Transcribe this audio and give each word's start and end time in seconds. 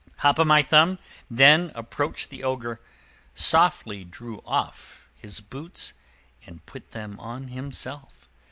Hop 0.17 0.39
o' 0.39 0.43
My 0.43 0.63
Thumb 0.63 0.97
then 1.29 1.71
approached 1.75 2.31
the 2.31 2.43
Ogre, 2.43 2.81
softly 3.35 4.03
drew 4.03 4.41
off 4.47 5.07
his 5.13 5.41
boots, 5.41 5.93
and 6.47 6.65
put 6.65 6.89
them 6.89 7.19
on 7.19 7.49
himself. 7.49 8.27